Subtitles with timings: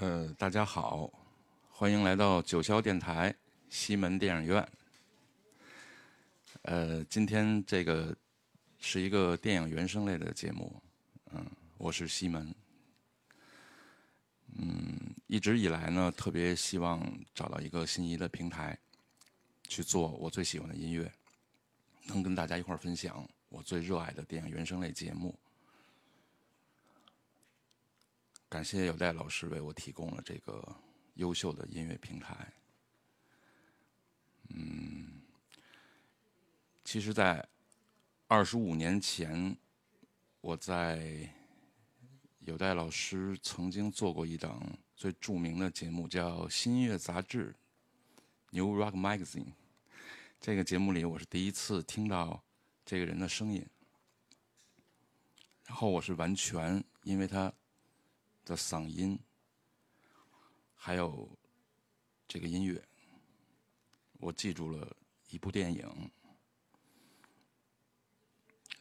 [0.00, 1.10] 呃，大家好，
[1.68, 3.34] 欢迎来到九霄电台
[3.68, 4.68] 西门电影院。
[6.62, 8.16] 呃，今天这个
[8.78, 10.80] 是一个电影原声类的节目，
[11.32, 11.44] 嗯，
[11.78, 12.54] 我是西门。
[14.56, 17.04] 嗯，一直以来呢，特别希望
[17.34, 18.78] 找到一个心仪的平台，
[19.64, 21.12] 去做我最喜欢的音乐，
[22.06, 25.36] 能跟大家一块儿分享我最热爱的电影原声类节目。
[28.50, 30.74] 感谢有代老师为我提供了这个
[31.14, 32.50] 优秀的音乐平台。
[34.48, 35.20] 嗯，
[36.82, 37.46] 其实，在
[38.26, 39.54] 二十五年前，
[40.40, 41.30] 我在
[42.38, 44.66] 有代老师曾经做过一档
[44.96, 47.54] 最著名的节目，叫《新音乐杂志》
[48.56, 49.52] （New Rock Magazine）。
[50.40, 52.42] 这个节目里，我是第一次听到
[52.86, 53.66] 这个人的声音，
[55.66, 57.52] 然后我是完全因为他。
[58.48, 59.18] 的嗓音，
[60.74, 61.28] 还有
[62.26, 62.82] 这个音乐，
[64.14, 64.96] 我记住了
[65.28, 66.10] 一部电影。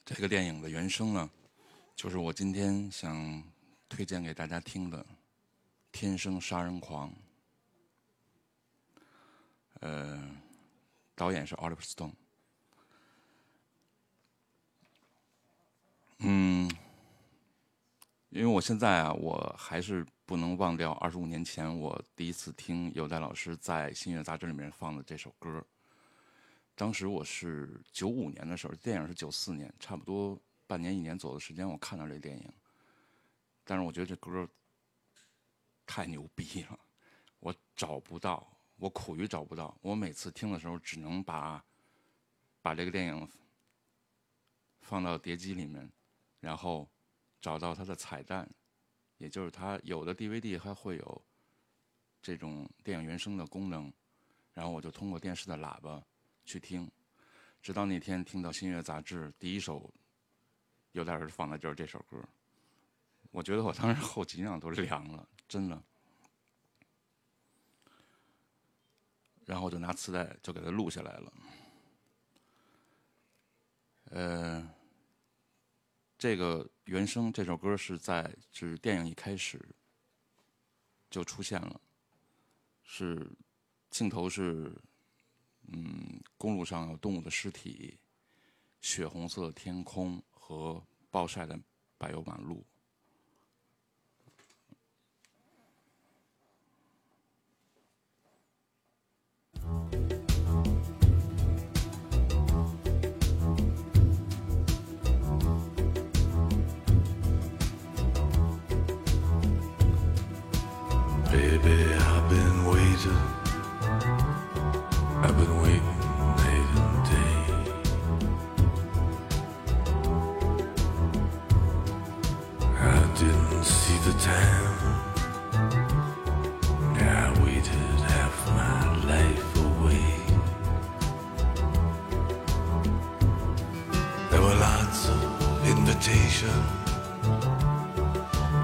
[0.06, 1.30] 这个电影的原声呢，
[1.98, 3.44] 就是我今天想
[3.90, 5.04] 推荐给大家听的
[5.92, 7.12] 《天生杀人狂》。
[9.82, 10.34] 呃，
[11.14, 12.14] 导演是 Oliver Stone。
[18.38, 25.66] 因为我现在啊，我还是不能忘掉二十五年前我第一次听有代老师在《新月杂志》里面放的这首歌。
[26.76, 32.48] 当时我是九五年的时候，电影是九四年，差不多半年一年左右的时间，我看到这电影。
[33.64, 34.48] 但是我觉得这歌
[35.88, 36.80] 太牛逼了，
[37.40, 39.76] 我找不到，我苦于找不到。
[39.82, 41.66] 我每次听的时候，只能把
[42.62, 43.28] 把这个电影
[44.82, 45.92] 放到碟机里面，
[46.40, 46.88] 然后。
[47.40, 48.50] 找到它的彩蛋，
[49.18, 51.22] 也就是它有的 DVD 还会有
[52.22, 53.92] 这种电影原声的功能，
[54.54, 56.04] 然后我就通过电视的喇叭
[56.46, 56.90] 去听，
[57.62, 59.94] 直到那天听到《新月杂志》第一首
[60.94, 62.18] 有点儿放的就是这首歌，
[63.32, 65.82] 我觉得我当时后脊梁都凉了，真的。
[69.46, 71.34] 然后我就拿磁带就给它录下来了，
[74.10, 74.77] 呃。
[76.18, 79.64] 这个原声这首歌是在是电影一开始
[81.10, 81.80] 就出现了，
[82.84, 83.30] 是
[83.92, 84.76] 镜头是
[85.68, 88.00] 嗯公路上有动物的尸体，
[88.82, 91.60] 血红色的天空和暴晒的
[92.00, 92.66] 柏油马路。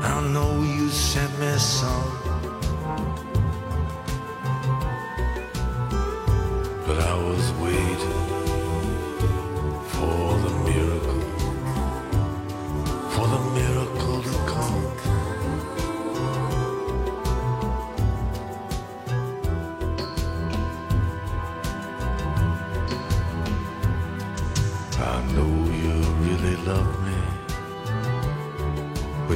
[0.05, 2.22] I know you sent me some.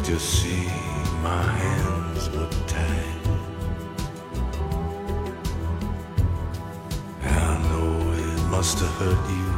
[0.09, 0.67] You see
[1.21, 3.27] my hands were tied?
[7.23, 9.49] I know it must have hurt you.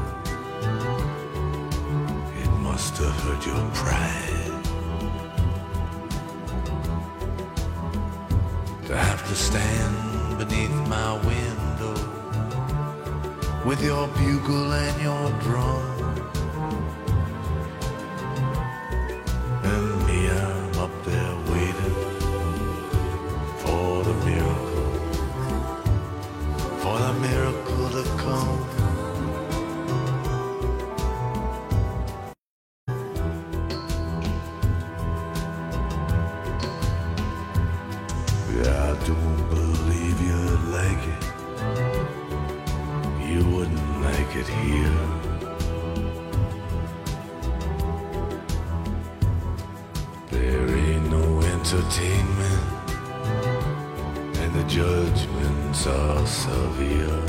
[2.41, 4.55] It must have hurt your pride.
[8.87, 11.93] To have to stand beneath my window
[13.65, 15.88] with your bugle and your drum.
[51.71, 52.89] entertainment
[54.39, 57.21] and the judgments are severe.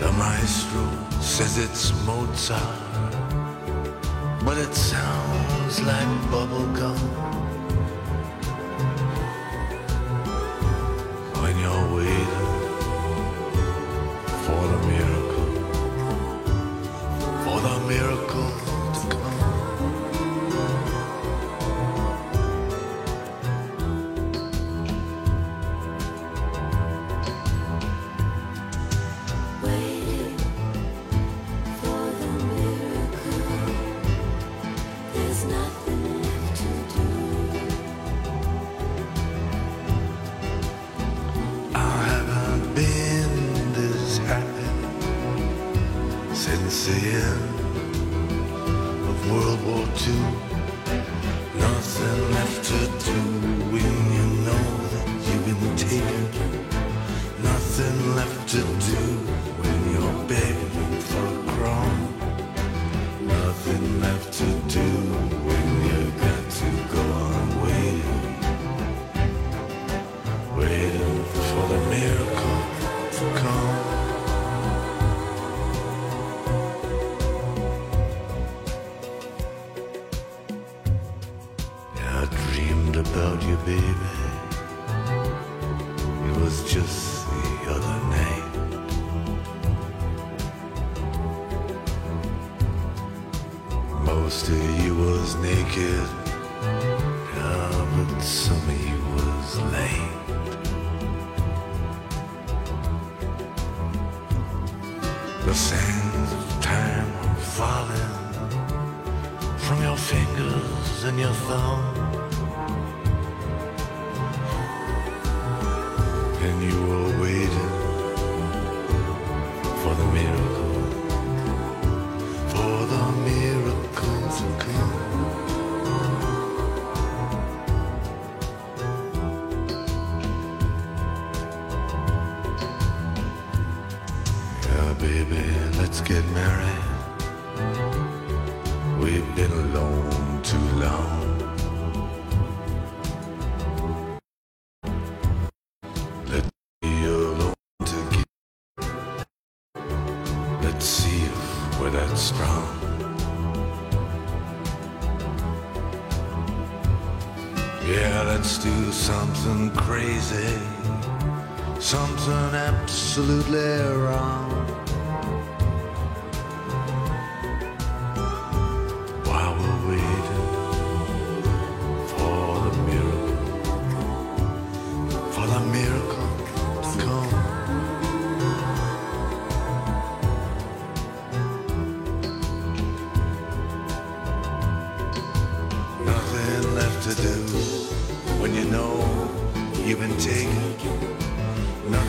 [0.00, 0.88] The maestro
[1.20, 2.62] says it's Mozart,
[4.42, 7.27] but it sounds like bubblegum.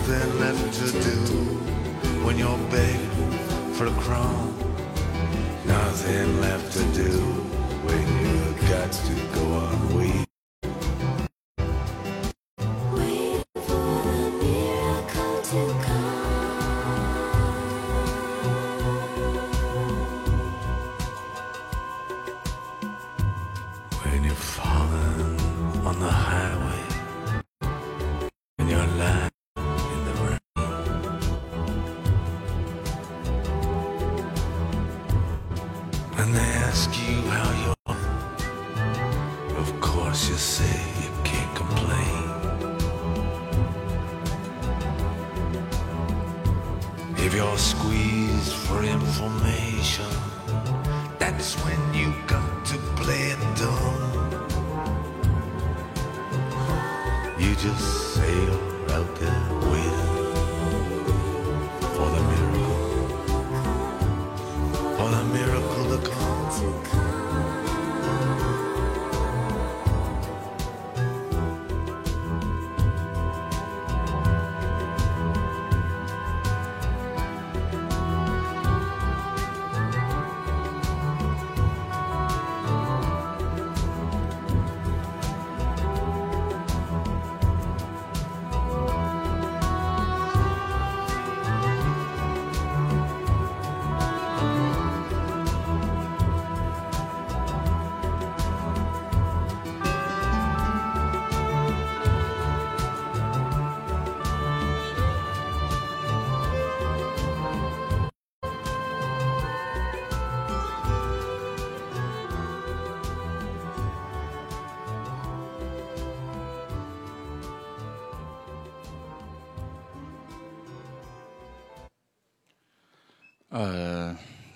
[0.10, 1.34] nothing left to do
[2.26, 3.32] when you're begging
[3.74, 4.58] for a crumb.
[5.66, 7.12] Nothing left to do
[7.86, 10.29] when you've got to go on waiting.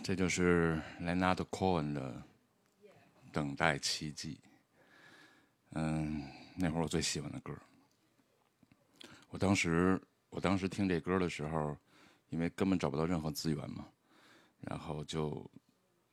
[0.04, 2.12] 这就是 Leonard Cohen 的
[3.32, 4.38] 《等待奇迹》。
[5.72, 6.22] 嗯，
[6.58, 7.58] 那会儿我最喜欢的歌。
[9.30, 11.78] 我当时，我当时听这歌的时候，
[12.30, 13.88] 因为根本找不到任何资源嘛，
[14.60, 15.50] 然后就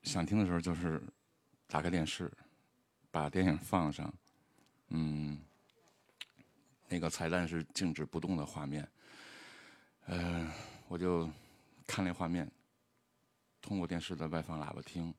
[0.05, 1.03] 想听的时候就是
[1.67, 2.31] 打开电视，
[3.11, 4.15] 把电影放上，
[4.91, 5.37] 嗯，
[6.89, 8.89] 那个彩蛋是静止不动的画面，
[10.07, 10.49] 呃，
[10.87, 11.29] 我就
[11.89, 12.49] 看那画面，
[13.61, 15.15] 通过电视的外放喇叭听，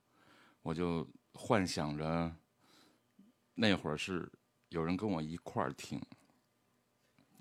[0.61, 2.35] 我就幻想着
[3.53, 4.31] 那会儿是
[4.69, 6.01] 有人跟我一块儿听，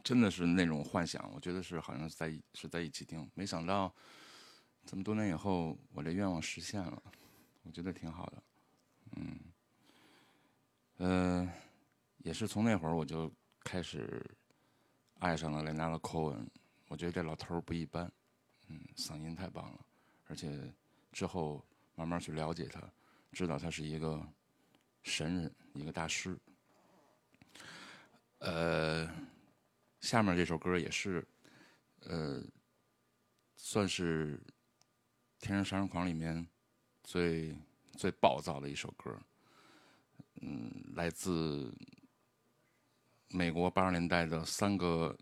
[0.02, 3.94] 真的是那种幻想，我觉得是好像是在是在一起听，没想到
[4.84, 7.02] 这么多年以后，我这愿望实现了，
[7.62, 8.42] 我觉得挺好的，
[9.16, 9.40] 嗯，
[10.98, 11.52] 呃，
[12.18, 14.24] 也是从那会儿我就开始
[15.18, 16.46] 爱上了 Leonard Cohen，
[16.88, 18.10] 我觉得这老头儿不一般，
[18.68, 19.86] 嗯，嗓音太棒了，
[20.26, 20.72] 而且
[21.12, 21.64] 之后
[21.94, 22.80] 慢慢去了解他，
[23.32, 24.24] 知道他是一个
[25.02, 26.38] 神人，一个大师。
[28.38, 29.08] 呃，
[30.00, 31.26] 下面这首歌也是，
[32.00, 32.42] 呃，
[33.56, 34.38] 算是
[35.38, 36.46] 《天生杀人狂》里面
[37.02, 37.54] 最
[37.92, 39.18] 最暴躁的一首歌。
[40.40, 41.74] 嗯，来自
[43.28, 45.14] 美国八十年代的三个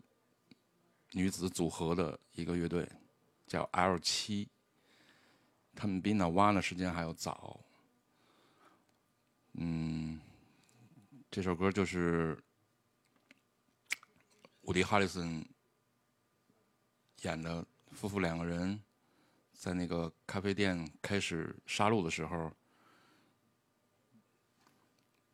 [1.12, 2.88] 女子组合的一个乐队，
[3.46, 4.48] 叫 L 七。
[5.80, 7.60] 他们比 Nirvana 时间还要早。
[9.52, 10.20] 嗯，
[11.30, 12.36] 这首歌就是
[14.62, 15.46] 伍迪·哈里森
[17.22, 18.82] 演的夫妇两个人
[19.52, 22.52] 在那个咖啡店开始杀戮的时候，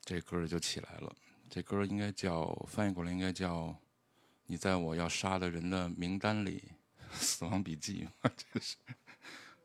[0.02, 1.16] 这歌就起来了。
[1.48, 3.74] 这歌应该叫翻译过来应该叫
[4.44, 6.70] “你在我要杀的人的名单里”，
[7.14, 8.06] 《死亡笔记》
[8.52, 8.76] 这是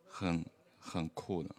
[0.07, 0.45] 很
[0.79, 1.55] 很酷的。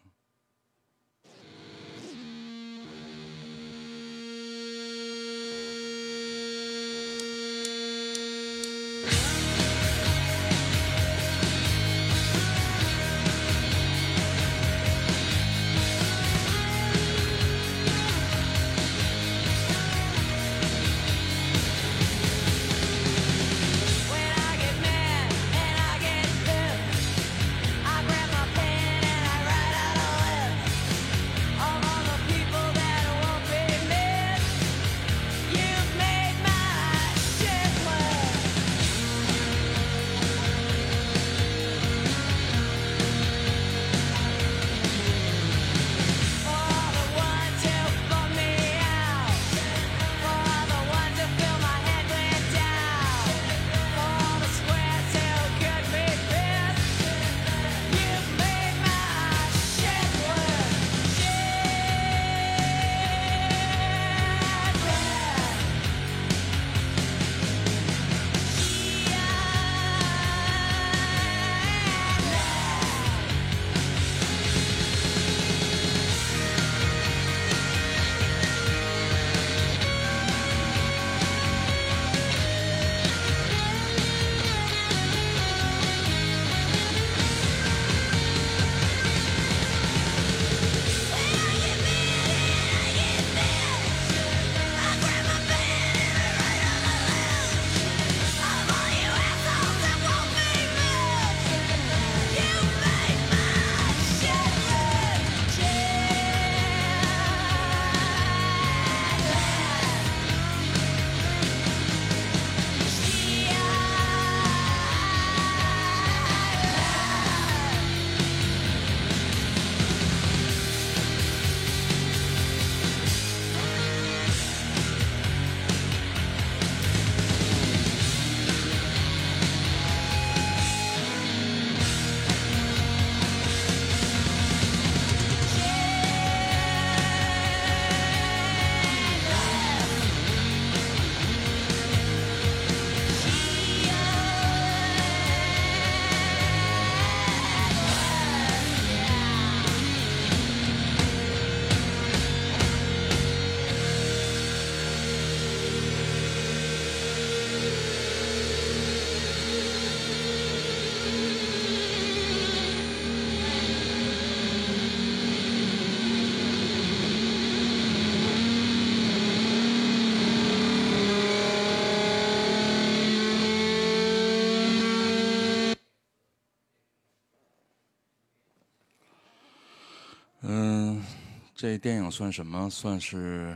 [181.61, 182.71] 这电影算什么？
[182.71, 183.55] 算是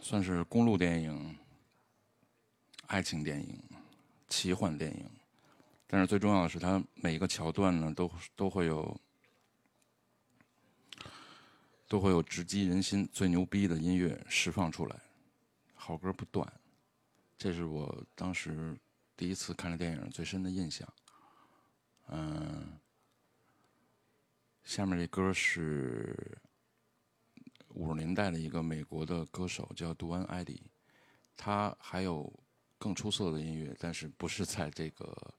[0.00, 1.38] 算是公路电影、
[2.88, 3.62] 爱情电影、
[4.28, 5.08] 奇幻电影。
[5.86, 9.00] 但是最重要的是，它每一个桥段呢，都都会有
[11.86, 15.00] 都会有直击人心、最牛逼的音乐释放出来，
[15.76, 16.52] 好歌不断。
[17.38, 18.76] 这是我当时
[19.16, 20.92] 第一次看这电影最深的印象。
[22.08, 22.76] 嗯，
[24.64, 26.36] 下面这歌是
[27.74, 30.62] 五十年代的一个美国的歌手，叫杜恩·艾迪。
[31.36, 32.32] 他还有
[32.78, 35.04] 更出色的音乐，但是不是在这个《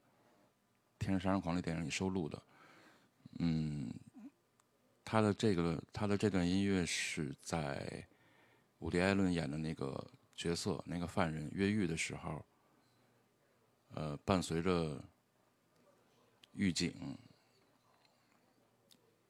[1.00, 2.43] 天生杀人狂》这电影里收录的。
[3.39, 3.89] 嗯，
[5.04, 8.06] 他的这个他的这段音乐是在
[8.80, 12.45] 伍迪·艾伦演的那个角色那个犯人越狱的时候，
[13.93, 15.02] 呃，伴随着
[16.52, 17.17] 狱警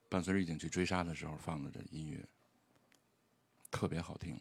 [0.10, 2.28] 伴随着狱警去追杀的时候放的这音乐，
[3.76, 4.40] 特别好听。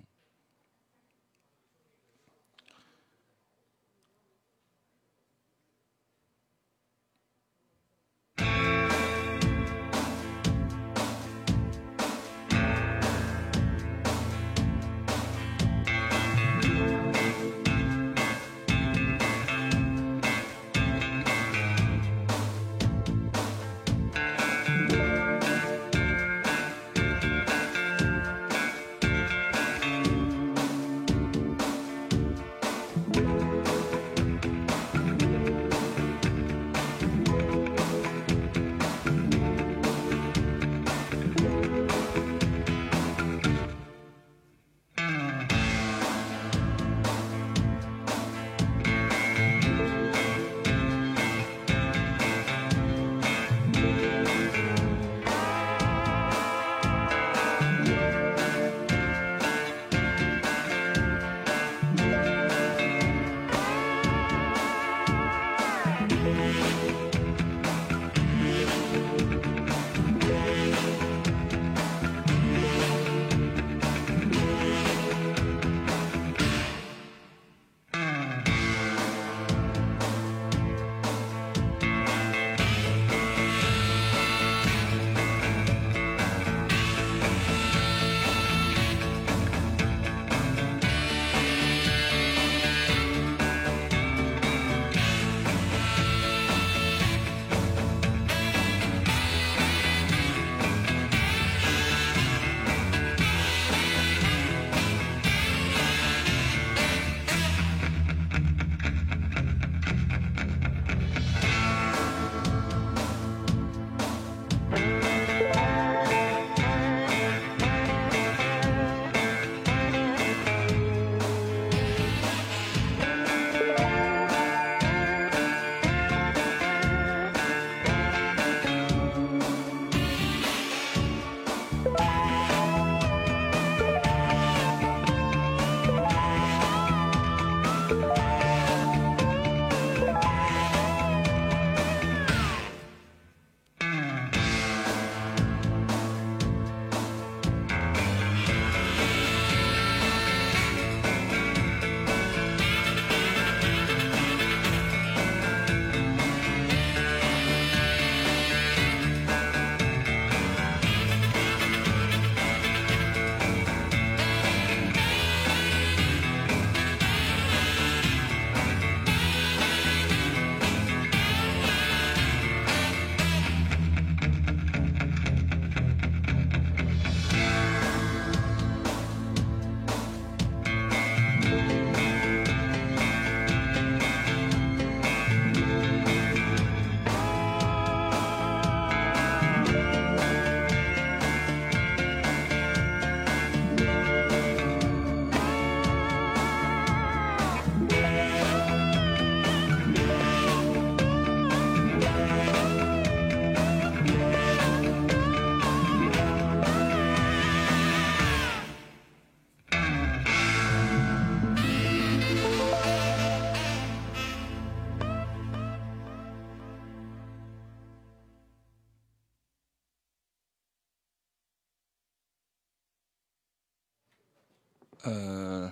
[225.04, 225.70] 呃，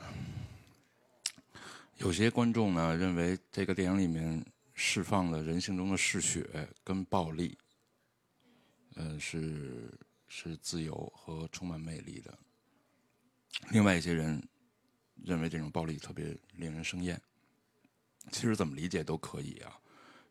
[1.97, 6.47] 有些观众呢认为这个电影里面释放了人性中的嗜血
[6.85, 7.57] 跟暴力，
[8.95, 9.91] 呃，是
[10.29, 12.39] 是自由和充满魅力的。
[13.71, 14.47] 另外一些人
[15.25, 17.19] 认为这种暴力特别令人生厌。
[18.31, 19.81] 其实怎么理解都可以啊，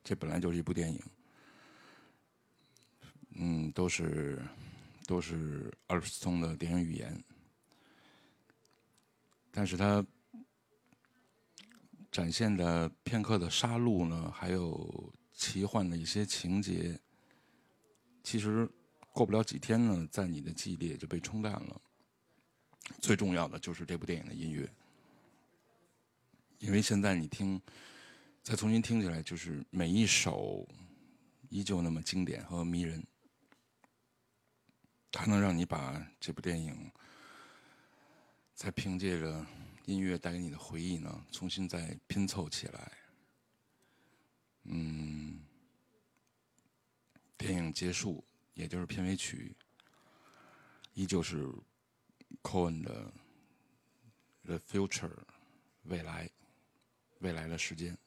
[0.04, 1.02] 这本来就是一部电影。
[3.32, 4.40] 嗯，都是
[5.08, 7.24] 都是阿尔斯通的电影语言。
[9.52, 10.06] 但是它
[12.12, 17.00] 展现的片刻的杀戮呢还有奇幻的一些情节
[18.24, 18.68] 其实
[19.14, 21.82] 过不了几天呢在你的记忆里也就被冲淡了。
[23.00, 24.70] 最重要的就是这部电影的音乐
[26.60, 27.62] 因为现在你听
[28.44, 30.68] 再重新听起来就是每一首
[31.50, 33.06] 依旧那么经典和迷人
[35.12, 36.92] 它能让你把这部电影
[38.62, 39.44] 才凭借着
[39.86, 42.92] 音乐带给你的回忆呢，重新再拼凑起来。
[44.66, 45.42] 嗯，
[47.40, 49.56] 电影结束，也就是片尾曲，
[50.94, 51.52] 依旧是
[52.44, 53.12] Cohen 的
[54.46, 55.10] 《The Future》，
[55.86, 56.30] 未来，
[57.18, 57.98] 未来的时间。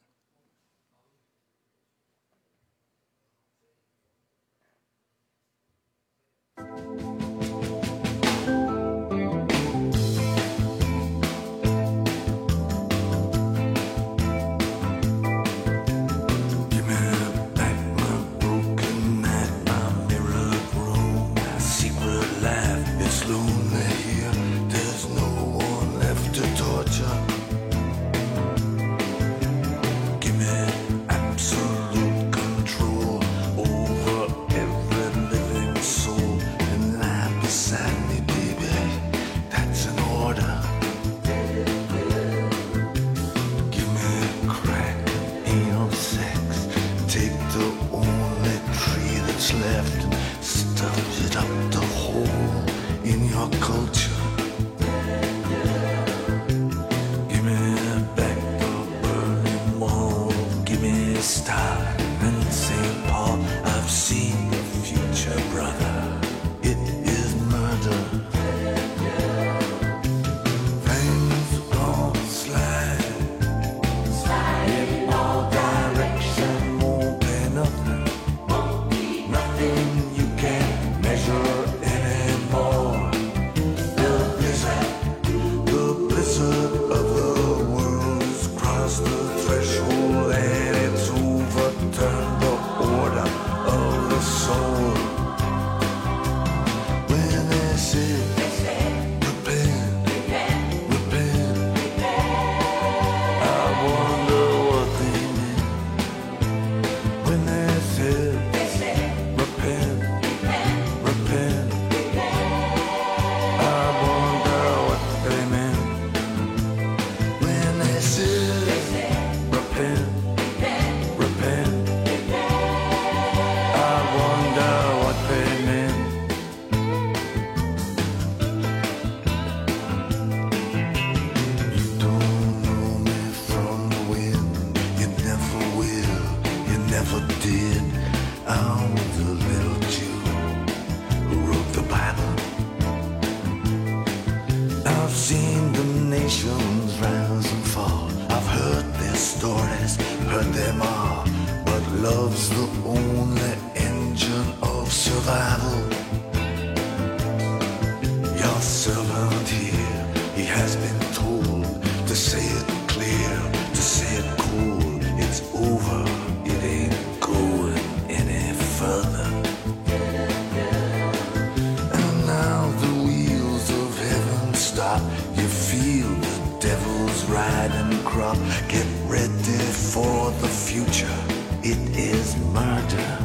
[180.45, 181.17] the future,
[181.63, 183.24] it is murder.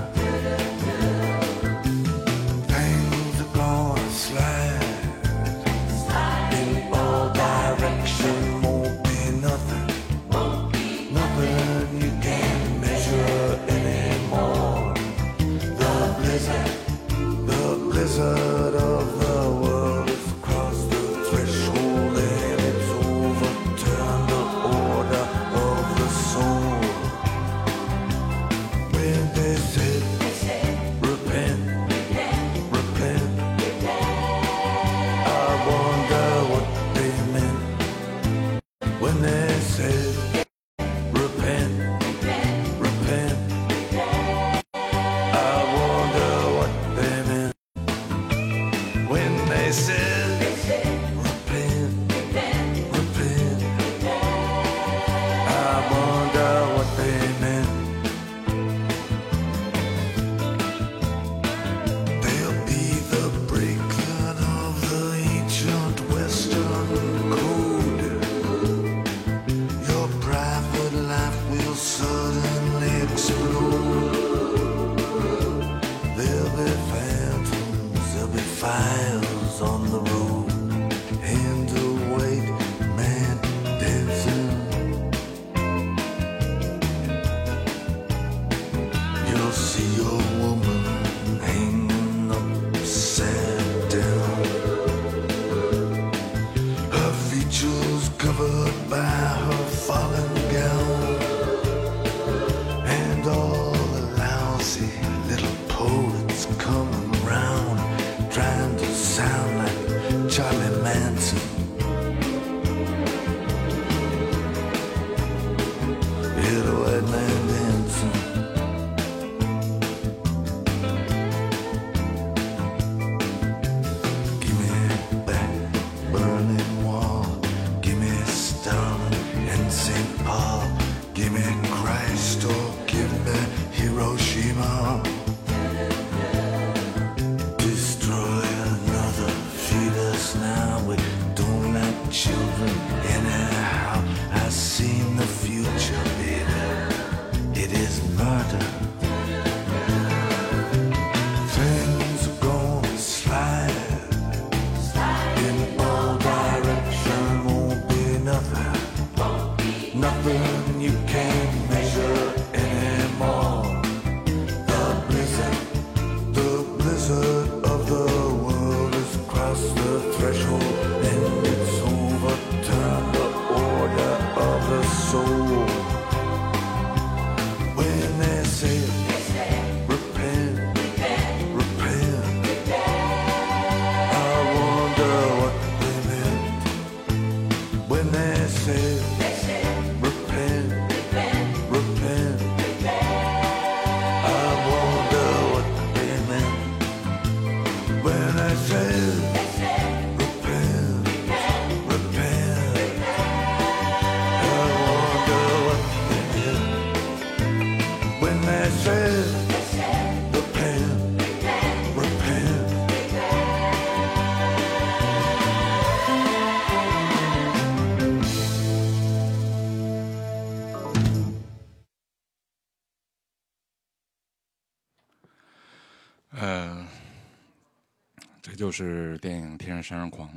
[228.70, 230.28] 就是电影《天上杀人狂》，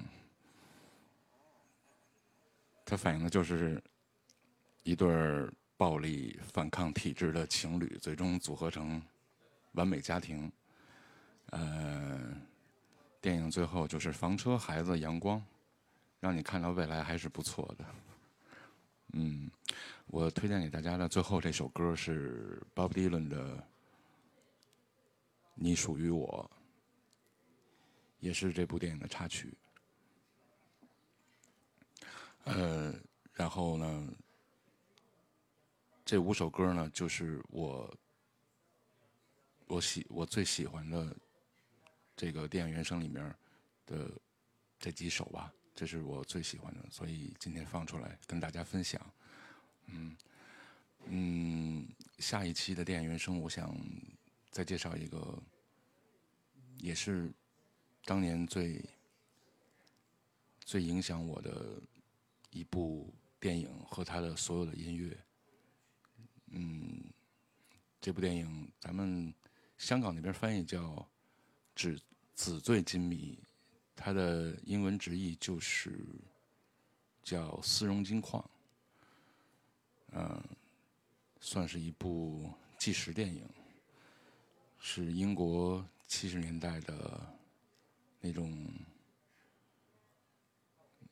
[2.84, 3.80] 它反映的就是
[4.82, 5.08] 一对
[5.78, 9.00] 暴力反抗体制的情侣，最终组合成
[9.74, 10.52] 完美家庭。
[11.52, 12.36] 呃，
[13.22, 15.40] 电影最后就是房车、孩子、阳光，
[16.20, 17.86] 让你看到未来还是不错的。
[19.12, 19.48] 嗯，
[20.08, 23.58] 我推荐给大家的最后这首歌是 Bob Dylan 的
[25.54, 26.50] 《你属于我》，
[28.24, 29.54] 也是这部电影的插曲。
[32.46, 32.96] 呃，
[33.34, 34.14] 然后呢，
[36.06, 37.94] 这五首歌呢，就是我
[39.68, 41.14] 我喜我最喜欢的
[42.16, 43.36] 这个电影原声里面
[43.86, 44.10] 的
[44.80, 49.02] 这几首吧，这是我最喜欢的，所以今天放出来跟大家分享。
[49.88, 50.16] 嗯
[51.08, 51.86] 嗯，
[52.20, 53.78] 下一期的电影原声，我想
[54.50, 55.38] 再介绍一个，
[56.78, 57.30] 也是
[58.06, 58.84] 当年最
[60.66, 61.82] 最影响我的
[62.52, 65.18] 一部电影和它的所有的音乐。
[66.48, 67.04] 嗯，
[68.00, 69.34] 这部电影咱们
[69.78, 70.82] 香港那边翻译叫
[71.76, 72.00] 《纸
[72.36, 73.40] 纸醉金迷》，
[73.96, 76.06] 它的英文直译就是
[77.24, 78.44] 叫《丝绒金矿》。
[80.16, 80.44] 嗯，
[81.40, 83.50] 算是一部纪实电影，
[84.80, 87.20] 是英国七十年代的
[88.26, 88.74] 那种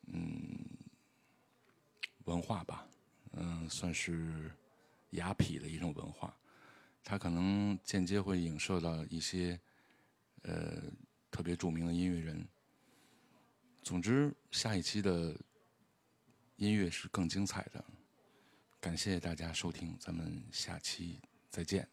[0.08, 0.66] 嗯
[2.24, 2.88] 文化吧，
[3.34, 4.50] 嗯，算是
[5.10, 6.34] 雅痞的一种文化。
[7.04, 9.60] 它可能间接会影射到一些
[10.44, 10.82] 呃
[11.30, 12.48] 特别著名的音乐人。
[13.84, 15.38] 总之，下一期的
[16.56, 17.84] 音乐是更精彩的。
[18.80, 21.20] 感谢大家收听，咱们下期
[21.50, 21.86] 再见。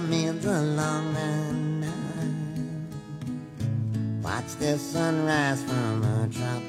[0.00, 0.40] time in
[0.76, 1.92] long night.
[4.22, 6.67] Watch the sunrise from a drop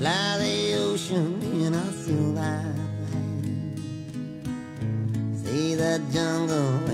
[0.00, 2.64] fly the ocean and I feel that
[3.12, 3.78] land.
[5.36, 6.89] See the jungle